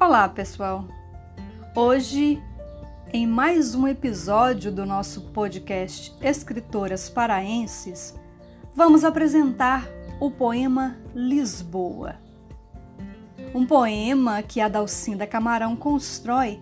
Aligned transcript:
Olá, 0.00 0.26
pessoal! 0.30 0.88
Hoje, 1.76 2.42
em 3.12 3.26
mais 3.26 3.74
um 3.74 3.86
episódio 3.86 4.72
do 4.72 4.86
nosso 4.86 5.20
podcast 5.30 6.16
Escritoras 6.22 7.10
Paraenses, 7.10 8.18
vamos 8.74 9.04
apresentar 9.04 9.86
o 10.18 10.30
poema 10.30 10.96
Lisboa. 11.14 12.14
Um 13.54 13.66
poema 13.66 14.42
que 14.42 14.58
a 14.58 14.68
Dalcinda 14.68 15.26
Camarão 15.26 15.76
constrói 15.76 16.58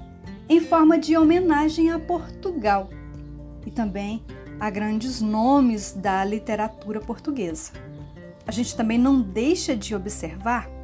em 0.49 0.61
forma 0.61 0.99
de 0.99 1.17
homenagem 1.17 1.93
a 1.93 1.99
Portugal 2.01 2.91
e 3.65 3.71
também 3.71 4.21
a 4.59 4.69
grandes 4.69 5.21
nomes 5.21 5.93
da 5.93 6.25
literatura 6.25 7.01
portuguesa. 7.01 7.71
A 8.45 8.51
gente 8.51 8.75
também 8.75 8.99
não 8.99 9.23
deixa 9.23 9.77
de 9.77 9.95
observar 9.95 10.78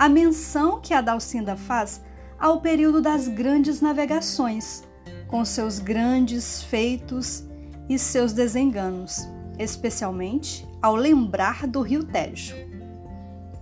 a 0.00 0.08
menção 0.08 0.80
que 0.80 0.94
a 0.94 1.02
Dalcinda 1.02 1.54
faz 1.56 2.02
ao 2.38 2.62
período 2.62 3.02
das 3.02 3.28
grandes 3.28 3.82
navegações, 3.82 4.82
com 5.28 5.44
seus 5.44 5.78
grandes 5.78 6.62
feitos 6.62 7.44
e 7.86 7.98
seus 7.98 8.32
desenganos, 8.32 9.28
especialmente 9.58 10.66
ao 10.80 10.96
lembrar 10.96 11.66
do 11.66 11.82
Rio 11.82 12.02
Tejo. 12.02 12.56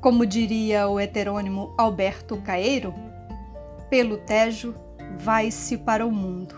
Como 0.01 0.25
diria 0.25 0.87
o 0.87 1.01
heterônimo 1.01 1.75
Alberto 1.77 2.37
Caeiro, 2.37 2.95
pelo 3.91 4.19
Tejo 4.19 4.77
vai-se 5.17 5.77
para 5.77 6.07
o 6.07 6.13
mundo. 6.13 6.55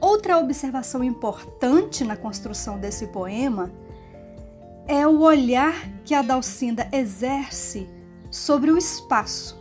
Outra 0.00 0.36
observação 0.36 1.04
importante 1.04 2.02
na 2.02 2.16
construção 2.16 2.76
desse 2.76 3.06
poema 3.06 3.70
é 4.88 5.06
o 5.06 5.20
olhar 5.20 5.88
que 6.04 6.12
a 6.12 6.22
Dalcinda 6.22 6.88
exerce 6.92 7.94
sobre 8.36 8.70
o 8.70 8.76
espaço, 8.76 9.58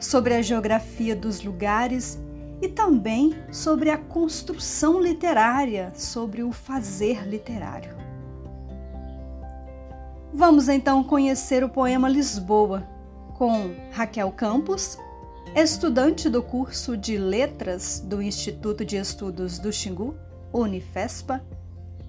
sobre 0.00 0.32
a 0.32 0.40
geografia 0.40 1.14
dos 1.14 1.42
lugares 1.42 2.18
e 2.62 2.66
também 2.66 3.36
sobre 3.52 3.90
a 3.90 3.98
construção 3.98 4.98
literária, 4.98 5.92
sobre 5.94 6.42
o 6.42 6.52
fazer 6.52 7.28
literário. 7.28 7.94
Vamos 10.32 10.70
então 10.70 11.04
conhecer 11.04 11.62
o 11.62 11.68
poema 11.68 12.08
Lisboa 12.08 12.88
com 13.34 13.74
Raquel 13.90 14.32
Campos, 14.32 14.96
estudante 15.54 16.30
do 16.30 16.42
curso 16.42 16.96
de 16.96 17.18
Letras 17.18 18.00
do 18.00 18.22
Instituto 18.22 18.86
de 18.86 18.96
Estudos 18.96 19.58
do 19.58 19.70
Xingu, 19.70 20.16
Unifespa, 20.50 21.44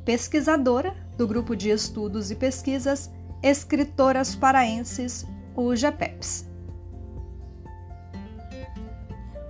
pesquisadora 0.05 0.95
do 1.17 1.27
grupo 1.27 1.57
de 1.57 1.69
estudos 1.69 2.31
e 2.31 2.35
pesquisas 2.35 3.11
Escritoras 3.41 4.33
Paraenses 4.33 5.25
o 5.55 5.75
JAPEPS. 5.75 6.45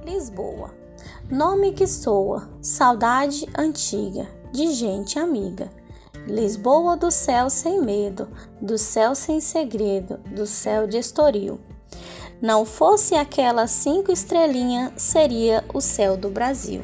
Lisboa. 0.05 0.71
Nome 1.29 1.71
que 1.71 1.87
soa, 1.87 2.49
saudade 2.61 3.47
antiga, 3.57 4.27
de 4.51 4.71
gente 4.73 5.17
amiga. 5.17 5.69
Lisboa 6.27 6.95
do 6.95 7.09
céu 7.09 7.49
sem 7.49 7.81
medo, 7.81 8.29
do 8.61 8.77
céu 8.77 9.15
sem 9.15 9.39
segredo, 9.39 10.17
do 10.35 10.45
céu 10.45 10.87
de 10.87 10.97
Estoril. 10.97 11.59
Não 12.41 12.65
fosse 12.65 13.15
aquela 13.15 13.67
cinco 13.67 14.11
estrelinha, 14.11 14.91
seria 14.97 15.63
o 15.73 15.79
céu 15.79 16.17
do 16.17 16.29
Brasil. 16.29 16.81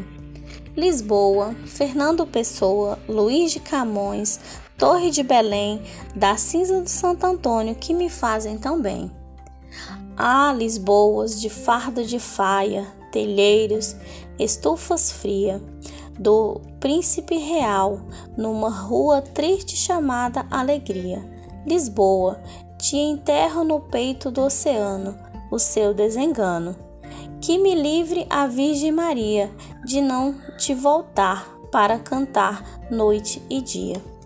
Lisboa, 0.75 1.53
Fernando 1.65 2.25
Pessoa, 2.25 2.97
Luiz 3.07 3.51
de 3.51 3.59
Camões, 3.59 4.39
Torre 4.79 5.11
de 5.11 5.23
Belém, 5.23 5.81
da 6.15 6.37
cinza 6.37 6.81
do 6.81 6.89
Santo 6.89 7.25
Antônio 7.25 7.75
que 7.75 7.93
me 7.93 8.09
fazem 8.09 8.57
tão 8.57 8.81
bem. 8.81 9.11
Há 10.15 10.53
Lisboas 10.53 11.41
de 11.41 11.49
farda 11.49 12.01
de 12.01 12.17
faia, 12.17 12.87
telheiros, 13.11 13.93
estufas 14.39 15.11
fria, 15.11 15.61
do 16.17 16.61
príncipe 16.79 17.35
real, 17.35 17.99
numa 18.37 18.69
rua 18.69 19.21
triste 19.21 19.75
chamada 19.75 20.45
Alegria. 20.49 21.29
Lisboa, 21.67 22.41
te 22.77 22.95
enterro 22.95 23.65
no 23.65 23.81
peito 23.81 24.31
do 24.31 24.43
oceano, 24.43 25.19
o 25.51 25.59
seu 25.59 25.93
desengano. 25.93 26.73
Que 27.41 27.57
me 27.57 27.75
livre 27.75 28.25
a 28.29 28.47
Virgem 28.47 28.93
Maria 28.93 29.51
de 29.83 29.99
não 29.99 30.35
te 30.57 30.73
voltar 30.73 31.53
para 31.69 31.99
cantar 31.99 32.63
noite 32.89 33.41
e 33.49 33.61
dia. 33.61 34.18